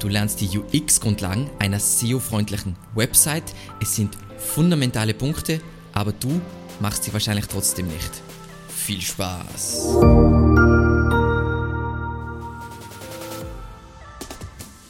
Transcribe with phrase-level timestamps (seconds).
[0.00, 3.54] Du lernst die UX-Grundlagen einer SEO-freundlichen Website.
[3.82, 5.60] Es sind fundamentale Punkte,
[5.92, 6.40] aber du
[6.80, 8.10] machst sie wahrscheinlich trotzdem nicht.
[8.68, 9.98] Viel Spaß!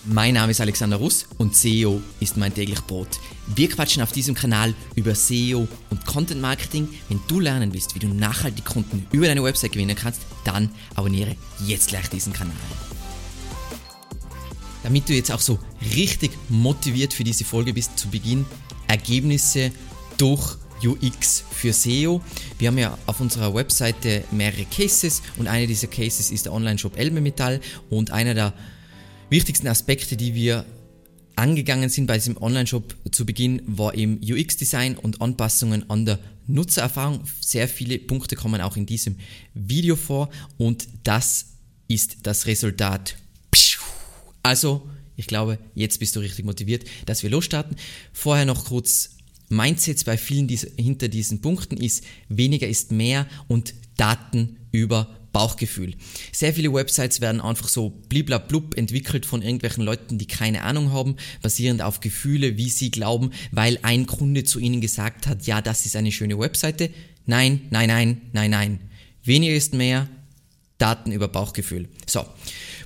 [0.05, 3.19] Mein Name ist Alexander Russ und SEO ist mein täglich Brot.
[3.53, 6.89] Wir quatschen auf diesem Kanal über SEO und Content Marketing.
[7.09, 11.35] Wenn du lernen willst, wie du nachhaltig Kunden über deine Website gewinnen kannst, dann abonniere
[11.67, 12.55] jetzt gleich diesen Kanal
[14.83, 15.59] damit du jetzt auch so
[15.95, 18.47] richtig motiviert für diese Folge bist, zu Beginn
[18.89, 19.71] Ergebnisse
[20.17, 22.21] durch UX für SEO.
[22.59, 26.99] Wir haben ja auf unserer Webseite mehrere Cases und einer dieser Cases ist der Online-Shop
[26.99, 28.55] Elbe Metall und einer der
[29.29, 30.65] wichtigsten Aspekte, die wir
[31.37, 37.23] angegangen sind bei diesem Online-Shop zu Beginn, war eben UX-Design und Anpassungen an der Nutzererfahrung.
[37.41, 39.17] Sehr viele Punkte kommen auch in diesem
[39.55, 41.47] Video vor und das
[41.89, 43.17] ist das Resultat
[44.43, 47.77] also, ich glaube, jetzt bist du richtig motiviert, dass wir losstarten.
[48.13, 49.17] Vorher noch kurz
[49.49, 55.95] Mindsets bei vielen dieser, hinter diesen Punkten ist, weniger ist mehr und Daten über Bauchgefühl.
[56.33, 61.17] Sehr viele Websites werden einfach so bliblablub entwickelt von irgendwelchen Leuten, die keine Ahnung haben,
[61.43, 65.87] basierend auf Gefühle, wie sie glauben, weil ein Kunde zu ihnen gesagt hat, ja, das
[65.87, 66.91] ist eine schöne Webseite.
[67.27, 68.81] Nein, nein, nein, nein, nein.
[69.23, 70.09] Weniger ist mehr,
[70.81, 71.89] Daten über Bauchgefühl.
[72.07, 72.25] So,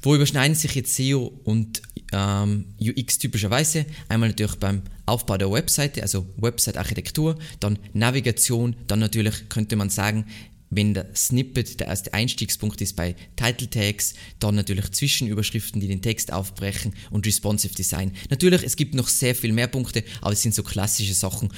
[0.02, 1.80] wo überschneiden sich jetzt SEO und
[2.12, 3.86] ähm, UX typischerweise?
[4.08, 10.26] Einmal natürlich beim Aufbau der Webseite, also Website-Architektur, dann Navigation, dann natürlich könnte man sagen,
[10.70, 16.02] wenn der Snippet der erste Einstiegspunkt ist bei Title Tags, dann natürlich Zwischenüberschriften, die den
[16.02, 18.12] Text aufbrechen und Responsive Design.
[18.28, 21.50] Natürlich, es gibt noch sehr viel mehr Punkte, aber es sind so klassische Sachen,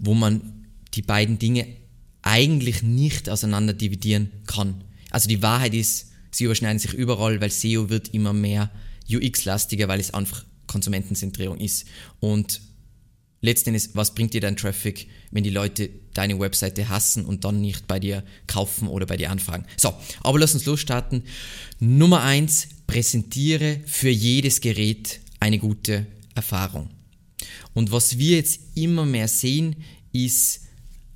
[0.00, 1.66] wo man die beiden Dinge
[2.22, 4.82] eigentlich nicht auseinander dividieren kann.
[5.14, 8.72] Also die Wahrheit ist, sie überschneiden sich überall, weil SEO wird immer mehr
[9.08, 11.86] UX-lastiger, weil es einfach Konsumentenzentrierung ist.
[12.18, 12.60] Und
[13.40, 17.86] letztendlich, was bringt dir dein Traffic, wenn die Leute deine Webseite hassen und dann nicht
[17.86, 19.66] bei dir kaufen oder bei dir anfragen?
[19.76, 19.94] So,
[20.24, 21.22] aber lass uns losstarten.
[21.78, 26.90] Nummer eins: präsentiere für jedes Gerät eine gute Erfahrung.
[27.72, 29.76] Und was wir jetzt immer mehr sehen,
[30.10, 30.62] ist,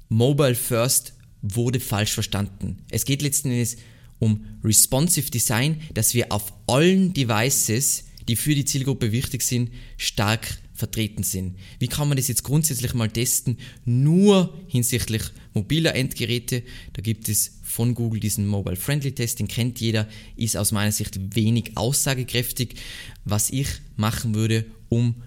[0.08, 2.78] Mobile First wurde falsch verstanden.
[2.90, 3.76] Es geht letztendlich
[4.18, 10.58] um responsive Design, dass wir auf allen Devices, die für die Zielgruppe wichtig sind, stark
[10.74, 11.56] vertreten sind.
[11.78, 13.58] Wie kann man das jetzt grundsätzlich mal testen?
[13.84, 15.22] Nur hinsichtlich
[15.52, 16.62] mobiler Endgeräte.
[16.92, 20.92] Da gibt es von Google diesen Mobile Friendly Test, den kennt jeder, ist aus meiner
[20.92, 22.76] Sicht wenig aussagekräftig.
[23.24, 25.22] Was ich machen würde, um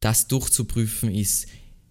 [0.00, 1.46] das durchzuprüfen, ist,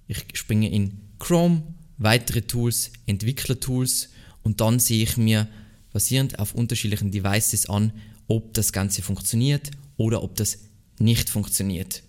[0.07, 1.63] ich springe in Chrome,
[1.99, 4.09] weitere Tools, Entwicklertools
[4.41, 5.47] und dann sehe ich mir
[5.93, 7.93] basierend auf unterschiedlichen Devices an,
[8.27, 10.59] ob das Ganze funktioniert oder ob das
[10.97, 12.03] nicht funktioniert.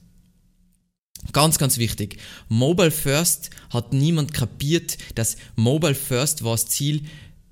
[1.32, 2.16] Ganz, ganz wichtig.
[2.48, 7.02] Mobile First hat niemand kapiert, dass Mobile First war das Ziel,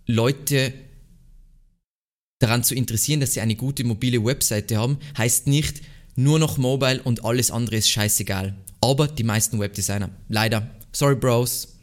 [0.06, 0.72] Leute
[2.38, 5.82] daran zu interessieren, dass sie eine gute mobile Webseite haben, heißt nicht
[6.16, 8.54] nur noch Mobile und alles andere ist scheißegal.
[8.81, 11.78] Aber die meisten Webdesigner, leider, sorry Bros,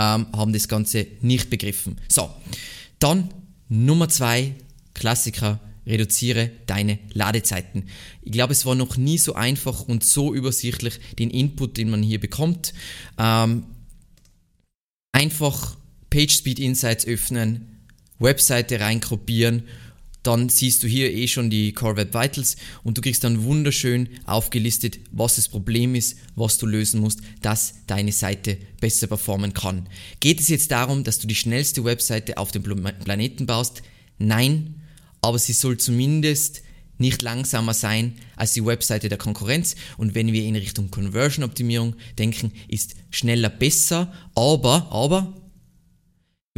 [0.00, 2.00] ähm, haben das Ganze nicht begriffen.
[2.08, 2.30] So,
[2.98, 3.28] dann
[3.68, 4.54] Nummer zwei,
[4.94, 7.84] Klassiker, reduziere deine Ladezeiten.
[8.22, 12.02] Ich glaube, es war noch nie so einfach und so übersichtlich, den Input, den man
[12.02, 12.72] hier bekommt.
[13.18, 13.64] Ähm,
[15.12, 15.76] einfach
[16.08, 17.80] PageSpeed Insights öffnen,
[18.18, 19.64] Webseite reinkopieren
[20.22, 24.08] dann siehst du hier eh schon die Core Web Vitals und du kriegst dann wunderschön
[24.24, 29.88] aufgelistet, was das Problem ist, was du lösen musst, dass deine Seite besser performen kann.
[30.20, 33.82] Geht es jetzt darum, dass du die schnellste Webseite auf dem Planeten baust?
[34.18, 34.74] Nein,
[35.22, 36.62] aber sie soll zumindest
[36.98, 39.74] nicht langsamer sein als die Webseite der Konkurrenz.
[39.96, 45.39] Und wenn wir in Richtung Conversion Optimierung denken, ist schneller besser, aber, aber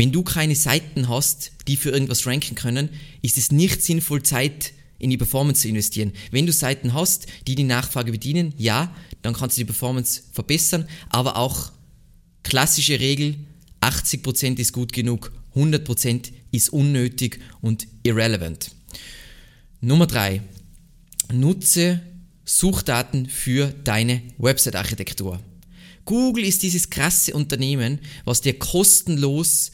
[0.02, 2.88] wenn du keine Seiten hast, die für irgendwas ranken können,
[3.22, 6.12] ist es nicht sinnvoll, Zeit in die Performance zu investieren.
[6.32, 8.92] Wenn du Seiten hast, die die Nachfrage bedienen, ja,
[9.22, 11.70] dann kannst du die Performance verbessern, aber auch
[12.42, 13.36] klassische Regel,
[13.80, 18.72] 80% ist gut genug, 100% ist unnötig und irrelevant.
[19.80, 20.42] Nummer 3.
[21.32, 22.00] Nutze
[22.44, 25.38] Suchdaten für deine Website-Architektur.
[26.04, 29.70] Google ist dieses krasse Unternehmen, was dir kostenlos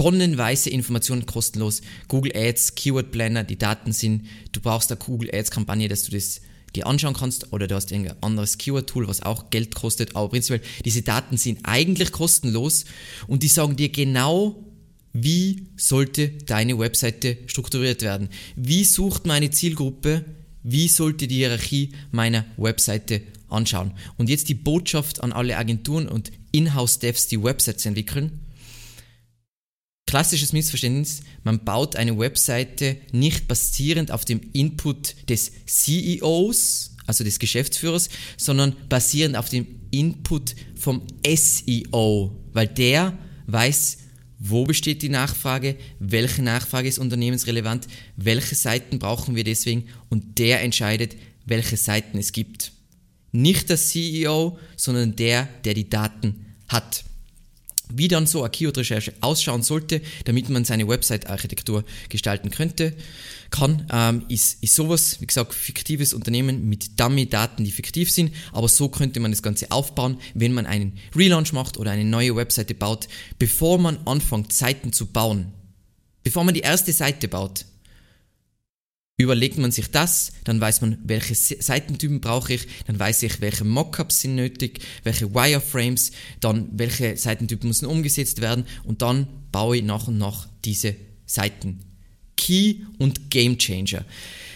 [0.00, 1.82] tonnenweise Informationen kostenlos.
[2.08, 6.12] Google Ads, Keyword Planner, die Daten sind, du brauchst eine Google Ads Kampagne, dass du
[6.12, 6.40] das
[6.74, 10.62] dir anschauen kannst oder du hast irgendein anderes Keyword-Tool, was auch Geld kostet, aber prinzipiell,
[10.84, 12.84] diese Daten sind eigentlich kostenlos
[13.26, 14.64] und die sagen dir genau,
[15.12, 18.28] wie sollte deine Webseite strukturiert werden.
[18.54, 20.24] Wie sucht meine Zielgruppe
[20.62, 23.92] wie sollte die Hierarchie meiner Webseite anschauen?
[24.18, 28.40] Und jetzt die Botschaft an alle Agenturen und Inhouse-Devs, die Websites entwickeln.
[30.10, 37.38] Klassisches Missverständnis, man baut eine Webseite nicht basierend auf dem Input des CEOs, also des
[37.38, 43.16] Geschäftsführers, sondern basierend auf dem Input vom SEO, weil der
[43.46, 43.98] weiß,
[44.40, 47.86] wo besteht die Nachfrage, welche Nachfrage ist unternehmensrelevant,
[48.16, 51.14] welche Seiten brauchen wir deswegen und der entscheidet,
[51.46, 52.72] welche Seiten es gibt.
[53.30, 57.04] Nicht der CEO, sondern der, der die Daten hat.
[57.94, 62.94] Wie dann so eine Keyword-Recherche ausschauen sollte, damit man seine Website-Architektur gestalten könnte,
[63.50, 68.68] kann, ähm, ist, ist sowas, wie gesagt, fiktives Unternehmen mit Dummy-Daten, die fiktiv sind, aber
[68.68, 72.74] so könnte man das Ganze aufbauen, wenn man einen Relaunch macht oder eine neue Webseite
[72.74, 73.08] baut,
[73.38, 75.52] bevor man anfängt, Seiten zu bauen.
[76.22, 77.64] Bevor man die erste Seite baut,
[79.20, 83.64] Überlegt man sich das, dann weiß man, welche Seitentypen brauche ich, dann weiß ich, welche
[83.64, 89.82] Mockups sind nötig, welche Wireframes, dann welche Seitentypen müssen umgesetzt werden und dann baue ich
[89.82, 90.96] nach und nach diese
[91.26, 91.80] Seiten.
[92.38, 94.06] Key und Game Changer.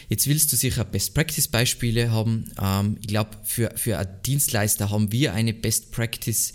[0.08, 2.50] Jetzt willst du sicher Best Practice Beispiele haben.
[2.58, 6.54] Ähm, ich glaube, für, für einen Dienstleister haben wir eine Best Practice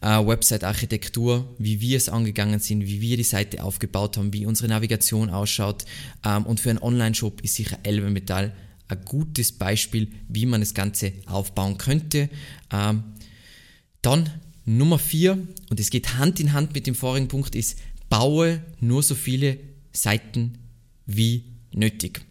[0.00, 4.68] äh, Website-Architektur, wie wir es angegangen sind, wie wir die Seite aufgebaut haben, wie unsere
[4.68, 5.84] Navigation ausschaut.
[6.24, 8.54] Ähm, und für einen Online-Shop ist sicher Elbe Metall
[8.88, 12.28] ein gutes Beispiel, wie man das Ganze aufbauen könnte.
[12.72, 13.04] Ähm,
[14.02, 14.30] dann
[14.64, 15.38] Nummer vier
[15.68, 19.58] und es geht Hand in Hand mit dem vorigen Punkt, ist, baue nur so viele
[19.92, 20.58] Seiten
[21.06, 22.22] wie nötig.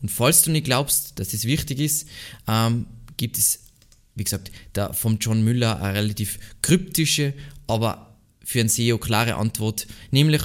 [0.00, 2.08] Und falls du nicht glaubst, dass es wichtig ist,
[2.48, 3.61] ähm, gibt es
[4.14, 7.34] wie gesagt, da vom John Müller eine relativ kryptische,
[7.66, 10.42] aber für ein SEO klare Antwort, nämlich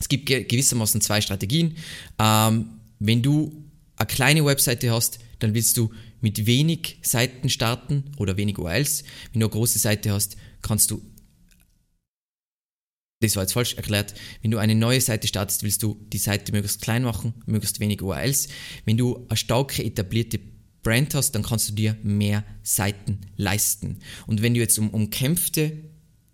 [0.00, 1.76] es gibt gewissermaßen zwei Strategien.
[2.18, 3.64] Ähm, wenn du
[3.96, 5.90] eine kleine Webseite hast, dann willst du
[6.20, 9.04] mit wenig Seiten starten oder wenig URLs.
[9.32, 11.02] Wenn du eine große Seite hast, kannst du
[13.22, 14.14] das war jetzt falsch erklärt.
[14.40, 18.00] Wenn du eine neue Seite startest, willst du die Seite möglichst klein machen, möglichst wenig
[18.00, 18.48] URLs.
[18.86, 20.40] Wenn du eine starke etablierte
[20.82, 23.98] Brand hast, dann kannst du dir mehr Seiten leisten.
[24.26, 25.72] Und wenn du jetzt um umkämpfte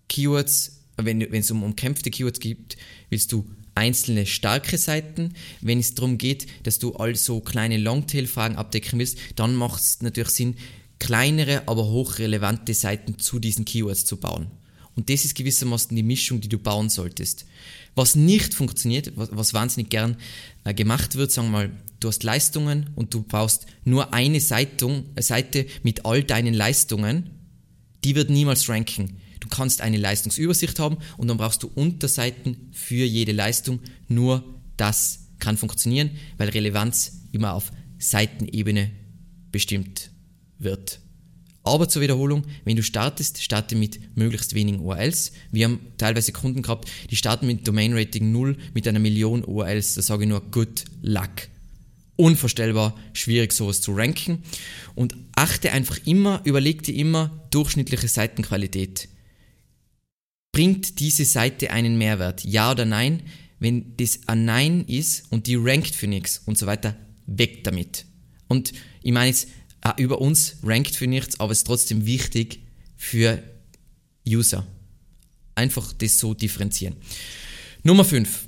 [0.09, 2.77] Keywords, wenn, es um umkämpfte Keywords gibt,
[3.11, 5.35] willst du einzelne starke Seiten.
[5.61, 10.31] Wenn es darum geht, dass du also kleine Longtail-Fragen abdecken willst, dann macht es natürlich
[10.31, 10.57] Sinn,
[10.99, 14.51] kleinere, aber hochrelevante Seiten zu diesen Keywords zu bauen.
[14.97, 17.47] Und das ist gewissermaßen die Mischung, die du bauen solltest.
[17.95, 20.17] Was nicht funktioniert, was, was wahnsinnig gern
[20.65, 21.71] äh, gemacht wird, sagen wir mal,
[22.01, 27.31] du hast Leistungen und du brauchst nur eine Zeitung, äh, Seite mit all deinen Leistungen,
[28.05, 29.19] die wird niemals ranken.
[29.41, 33.81] Du kannst eine Leistungsübersicht haben und dann brauchst du Unterseiten für jede Leistung.
[34.09, 34.43] Nur
[34.77, 38.91] das kann funktionieren, weil Relevanz immer auf Seitenebene
[39.53, 40.11] bestimmt
[40.59, 41.01] wird.
[41.67, 45.33] Aber zur Wiederholung, wenn du startest, starte mit möglichst wenigen URLs.
[45.51, 49.95] Wir haben teilweise Kunden gehabt, die starten mit Domain Rating 0 mit einer Million URLs.
[49.95, 51.49] Da sage ich nur good luck.
[52.15, 54.45] Unvorstellbar schwierig sowas zu ranken.
[54.95, 59.09] Und achte einfach immer, überleg dir immer durchschnittliche Seitenqualität.
[60.53, 62.45] Bringt diese Seite einen Mehrwert?
[62.45, 63.25] Ja oder nein?
[63.59, 66.95] Wenn das ein Nein ist und die rankt für nichts und so weiter,
[67.27, 68.05] weg damit.
[68.47, 68.73] Und
[69.03, 69.49] ich meine jetzt,
[69.87, 72.61] auch über uns rankt für nichts, aber es ist trotzdem wichtig
[72.97, 73.43] für
[74.27, 74.67] User.
[75.55, 76.97] Einfach das so differenzieren.
[77.83, 78.47] Nummer 5.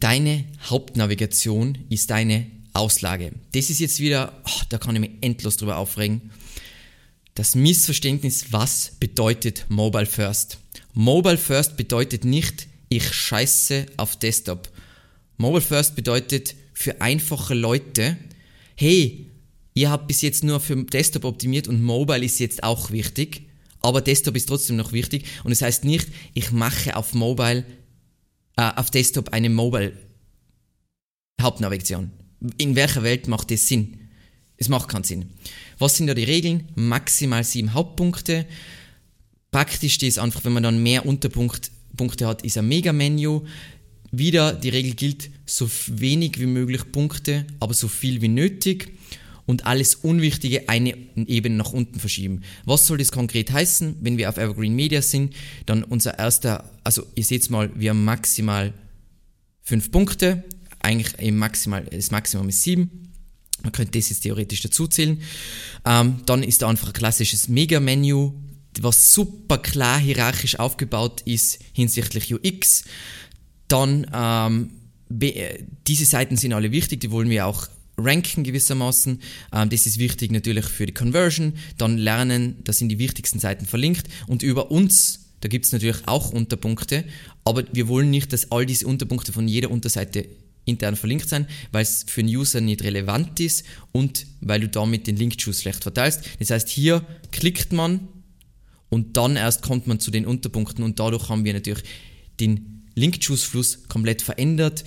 [0.00, 3.32] Deine Hauptnavigation ist deine Auslage.
[3.52, 6.30] Das ist jetzt wieder, oh, da kann ich mich endlos drüber aufregen.
[7.34, 10.58] Das Missverständnis, was bedeutet Mobile First?
[10.92, 14.70] Mobile First bedeutet nicht, ich scheiße auf Desktop.
[15.36, 18.16] Mobile First bedeutet für einfache Leute,
[18.76, 19.30] hey,
[19.74, 23.48] ihr habt bis jetzt nur für Desktop optimiert und Mobile ist jetzt auch wichtig,
[23.80, 27.64] aber Desktop ist trotzdem noch wichtig und es das heißt nicht, ich mache auf Mobile,
[28.56, 29.92] äh, auf Desktop eine Mobile
[31.40, 32.10] Hauptnavigation.
[32.58, 33.98] In welcher Welt macht das Sinn?
[34.56, 35.26] Es macht keinen Sinn.
[35.78, 36.68] Was sind da die Regeln?
[36.74, 38.46] Maximal sieben Hauptpunkte.
[39.50, 43.40] Praktisch ist einfach, wenn man dann mehr Unterpunkte hat, ist ein Mega-Menü.
[44.12, 48.92] Wieder die Regel gilt, so wenig wie möglich Punkte, aber so viel wie nötig
[49.46, 52.42] und alles Unwichtige eine Ebene nach unten verschieben.
[52.64, 53.96] Was soll das konkret heißen?
[54.00, 55.34] Wenn wir auf Evergreen Media sind,
[55.66, 58.72] dann unser erster, also ihr seht mal, wir haben maximal
[59.62, 60.44] fünf Punkte,
[60.80, 63.12] eigentlich eben maximal, das Maximum ist sieben.
[63.62, 65.22] Man könnte das jetzt theoretisch dazu zählen.
[65.86, 68.30] Ähm, dann ist da einfach ein klassisches Mega-Menü,
[68.80, 72.84] was super klar hierarchisch aufgebaut ist hinsichtlich UX.
[73.68, 74.70] Dann ähm,
[75.08, 79.20] diese Seiten sind alle wichtig, die wollen wir auch ranken gewissermaßen.
[79.52, 81.54] Ähm, das ist wichtig natürlich für die Conversion.
[81.78, 84.08] Dann lernen, da sind die wichtigsten Seiten verlinkt.
[84.26, 87.04] Und über uns, da gibt es natürlich auch Unterpunkte,
[87.44, 90.26] aber wir wollen nicht, dass all diese Unterpunkte von jeder Unterseite
[90.64, 95.06] intern verlinkt sein, weil es für den User nicht relevant ist und weil du damit
[95.06, 96.22] den Link-Juice schlecht verteilst.
[96.38, 98.08] Das heißt, hier klickt man
[98.88, 101.84] und dann erst kommt man zu den Unterpunkten und dadurch haben wir natürlich
[102.40, 104.84] den Link-Juice-Fluss komplett verändert,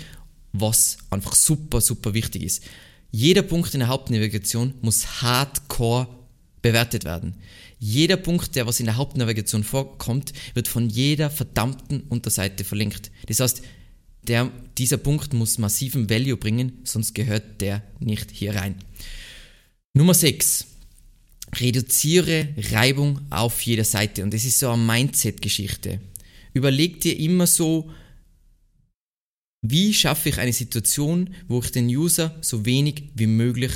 [0.54, 2.64] was einfach super, super wichtig ist.
[3.12, 6.08] Jeder Punkt in der Hauptnavigation muss hardcore
[6.62, 7.36] bewertet werden.
[7.80, 13.12] Jeder Punkt, der was in der Hauptnavigation vorkommt, wird von jeder verdammten Unterseite verlinkt.
[13.28, 13.62] Das heißt,
[14.24, 18.76] der, dieser Punkt muss massiven Value bringen, sonst gehört der nicht hier rein.
[19.94, 20.66] Nummer 6.
[21.56, 24.24] Reduziere Reibung auf jeder Seite.
[24.24, 26.02] Und das ist so eine Mindset-Geschichte.
[26.54, 27.90] Überleg dir immer so,
[29.62, 33.72] wie schaffe ich eine Situation, wo ich den User so wenig wie möglich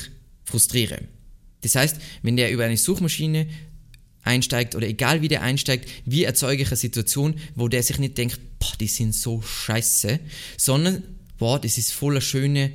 [0.46, 1.02] frustriere.
[1.62, 3.48] Das heißt, wenn der über eine Suchmaschine
[4.24, 8.18] einsteigt oder egal wie der einsteigt, wie erzeuge ich eine Situation, wo der sich nicht
[8.18, 10.20] denkt, boah, die sind so scheiße,
[10.58, 11.04] sondern,
[11.38, 12.72] boah, das ist voller schöne,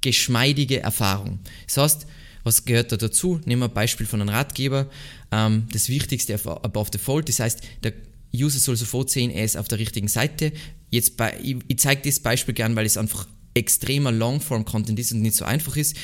[0.00, 1.40] geschmeidige Erfahrung.
[1.66, 2.06] Das heißt,
[2.42, 3.40] was gehört da dazu?
[3.44, 4.88] Nehmen wir ein Beispiel von einem Ratgeber.
[5.30, 7.92] Ähm, das Wichtigste above the fold, das heißt, der
[8.34, 10.52] User soll sofort sehen, er ist auf der richtigen Seite.
[10.90, 15.22] Jetzt bei, ich, ich zeige das Beispiel gern, weil es einfach extremer Longform-Content ist und
[15.22, 15.96] nicht so einfach ist.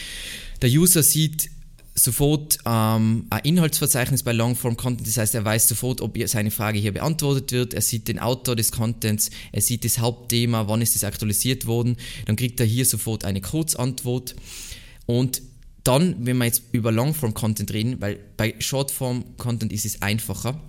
[0.63, 1.51] Der User sieht
[1.97, 6.79] sofort ähm, ein Inhaltsverzeichnis bei Longform Content, das heißt, er weiß sofort, ob seine Frage
[6.79, 10.95] hier beantwortet wird, er sieht den Autor des Contents, er sieht das Hauptthema, wann ist
[10.95, 14.37] es aktualisiert worden, dann kriegt er hier sofort eine Kurzantwort.
[15.07, 15.41] Und
[15.85, 20.61] dann, wenn wir jetzt über Longform Content reden, weil bei Shortform Content ist es einfacher,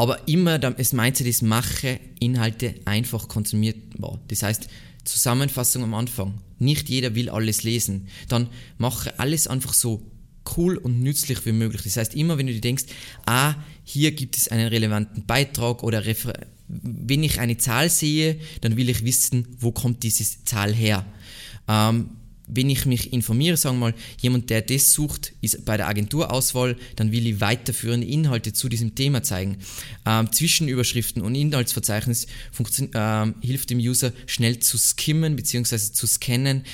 [0.00, 4.18] aber immer das Mindset ist, mache Inhalte einfach konsumierbar.
[4.28, 4.66] Das heißt,
[5.04, 6.40] Zusammenfassung am Anfang.
[6.58, 8.08] Nicht jeder will alles lesen.
[8.26, 10.00] Dann mache alles einfach so
[10.56, 11.82] cool und nützlich wie möglich.
[11.82, 12.84] Das heißt, immer wenn du dir denkst,
[13.26, 16.32] ah, hier gibt es einen relevanten Beitrag oder Refer
[16.66, 21.04] wenn ich eine Zahl sehe, dann will ich wissen, wo kommt diese Zahl her.
[21.68, 22.08] Ähm,
[22.52, 26.76] wenn ich mich informiere, sagen wir mal, jemand, der das sucht, ist bei der Agenturauswahl,
[26.96, 29.58] dann will ich weiterführende Inhalte zu diesem Thema zeigen.
[30.06, 32.26] Ähm, Zwischenüberschriften und Inhaltsverzeichnis
[32.94, 35.78] ähm, hilft dem User schnell zu skimmen bzw.
[35.78, 36.64] zu scannen,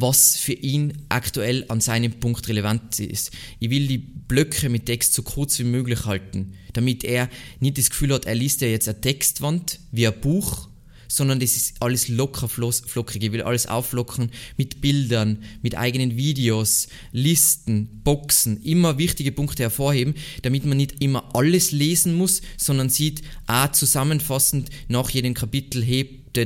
[0.00, 3.30] was für ihn aktuell an seinem Punkt relevant ist.
[3.60, 7.28] Ich will die Blöcke mit Text so kurz wie möglich halten, damit er
[7.60, 10.68] nicht das Gefühl hat, er liest ja jetzt eine Textwand wie ein Buch
[11.14, 13.22] sondern das ist alles locker flockig.
[13.22, 20.14] Ich will alles auflockern mit Bildern, mit eigenen Videos, Listen, Boxen, immer wichtige Punkte hervorheben,
[20.42, 26.36] damit man nicht immer alles lesen muss, sondern sieht, ah, zusammenfassend nach jedem Kapitel hebt,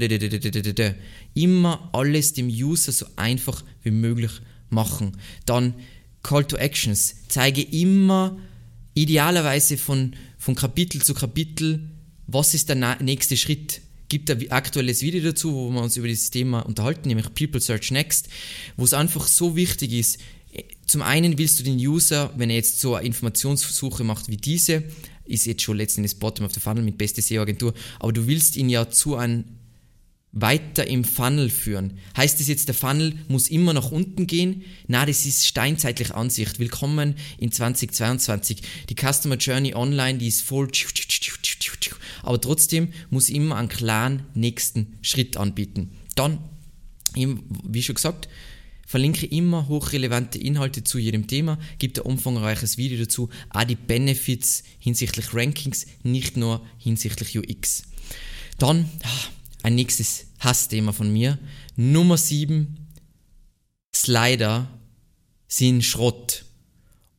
[1.34, 4.32] immer alles dem User so einfach wie möglich
[4.68, 5.12] machen.
[5.46, 5.72] Dann
[6.22, 7.14] Call to Actions.
[7.28, 8.38] Zeige immer
[8.92, 11.88] idealerweise von, von Kapitel zu Kapitel,
[12.26, 16.30] was ist der nächste Schritt gibt ein aktuelles Video dazu, wo wir uns über dieses
[16.30, 18.28] Thema unterhalten, nämlich People Search Next,
[18.76, 20.18] wo es einfach so wichtig ist,
[20.86, 24.84] zum einen willst du den User, wenn er jetzt so eine Informationssuche macht wie diese,
[25.26, 28.70] ist jetzt schon letztendlich Bottom of the Funnel mit beste SEO-Agentur, aber du willst ihn
[28.70, 29.44] ja zu einem
[30.32, 31.98] weiter im Funnel führen.
[32.16, 34.62] Heißt das jetzt, der Funnel muss immer nach unten gehen?
[34.86, 36.58] Na, das ist steinzeitliche Ansicht.
[36.58, 38.62] Willkommen in 2022.
[38.88, 40.68] Die Customer Journey online, die ist voll
[42.22, 45.90] aber trotzdem muss immer einen klaren nächsten Schritt anbieten.
[46.14, 46.38] Dann,
[47.14, 48.28] wie schon gesagt,
[48.86, 54.62] verlinke immer hochrelevante Inhalte zu jedem Thema, gibt ein umfangreiches Video dazu, auch die Benefits
[54.78, 57.82] hinsichtlich Rankings, nicht nur hinsichtlich UX.
[58.56, 59.08] Dann ah,
[59.62, 61.38] ein nächstes Hassthema von mir,
[61.76, 62.78] Nummer 7,
[63.94, 64.70] Slider
[65.48, 66.46] sind Schrott.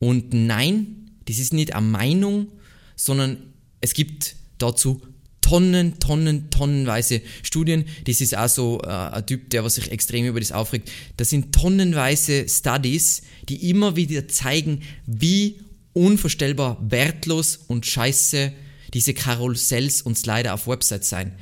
[0.00, 2.48] Und nein, das ist nicht eine Meinung,
[2.96, 5.00] sondern es gibt dazu
[5.40, 7.84] Tonnen, Tonnen, tonnenweise Studien.
[8.04, 10.90] Das ist auch so äh, ein Typ, der was sich extrem über das aufregt.
[11.16, 15.56] Das sind tonnenweise Studies, die immer wieder zeigen, wie
[15.92, 18.52] unvorstellbar wertlos und scheiße
[18.94, 21.32] diese Karussells und Slider auf Websites sein.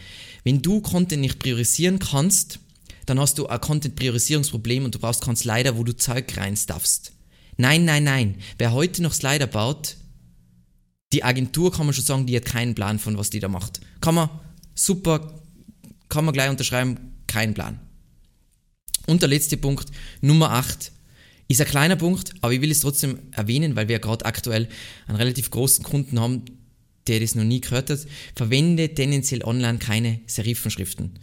[0.43, 2.61] Wenn du Content nicht priorisieren kannst,
[3.05, 7.13] dann hast du ein Content-Priorisierungsproblem und du brauchst keinen Slider, wo du Zeug reinstuffst.
[7.59, 8.37] Nein, nein, nein.
[8.57, 9.98] Wer heute noch Slider baut,
[11.12, 13.81] die Agentur kann man schon sagen, die hat keinen Plan von, was die da macht.
[14.00, 14.31] Kann man
[14.75, 15.43] super,
[16.09, 17.81] kann man gleich unterschreiben, kein Plan.
[19.07, 19.88] Und der letzte Punkt,
[20.21, 20.93] Nummer 8,
[21.49, 24.69] ist ein kleiner Punkt, aber ich will es trotzdem erwähnen, weil wir gerade aktuell
[25.07, 26.45] einen relativ großen Kunden haben,
[27.07, 28.00] der das noch nie gehört hat.
[28.35, 31.19] Verwende tendenziell online keine Serifenschriften.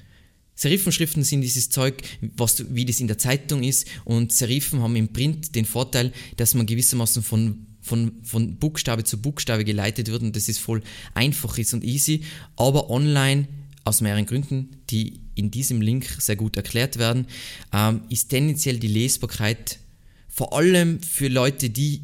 [0.56, 4.96] Serifenschriften sind dieses Zeug, was du, wie das in der Zeitung ist und Serifen haben
[4.96, 10.24] im Print den Vorteil, dass man gewissermaßen von von, von Buchstabe zu Buchstabe geleitet wird
[10.24, 10.82] und das ist voll
[11.14, 12.24] einfach ist und easy,
[12.56, 13.48] aber online
[13.84, 17.28] aus mehreren Gründen, die in diesem Link sehr gut erklärt werden,
[17.72, 19.80] ähm, ist tendenziell die Lesbarkeit
[20.28, 22.02] vor allem für Leute, die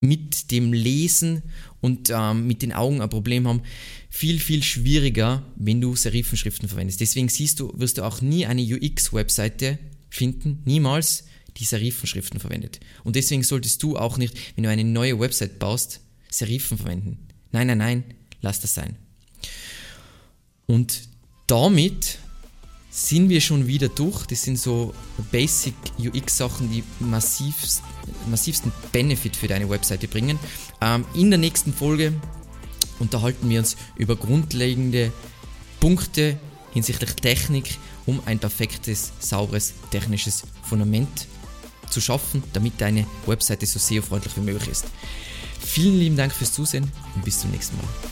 [0.00, 1.42] mit dem Lesen
[1.80, 3.62] und ähm, mit den Augen ein Problem haben,
[4.10, 7.00] viel, viel schwieriger, wenn du Serifenschriften verwendest.
[7.00, 9.78] Deswegen siehst du, wirst du auch nie eine UX-Webseite
[10.10, 11.24] finden, niemals,
[11.58, 12.80] die Serifenschriften verwendet.
[13.04, 17.28] Und deswegen solltest du auch nicht, wenn du eine neue Website baust, Serifen verwenden.
[17.50, 18.04] Nein, nein, nein,
[18.40, 18.96] lass das sein.
[20.66, 21.02] Und
[21.46, 22.18] damit
[22.90, 24.26] sind wir schon wieder durch.
[24.26, 24.94] Das sind so
[25.30, 27.82] Basic UX-Sachen, die massivst,
[28.28, 30.38] massivsten Benefit für deine Webseite bringen.
[30.80, 32.12] Ähm, in der nächsten Folge
[32.98, 35.12] unterhalten wir uns über grundlegende
[35.80, 36.38] Punkte
[36.72, 41.26] hinsichtlich Technik, um ein perfektes, sauberes technisches Fundament
[41.92, 44.86] zu schaffen, damit deine Webseite so SEO-freundlich wie möglich ist.
[45.60, 48.11] Vielen lieben Dank fürs Zusehen und bis zum nächsten Mal.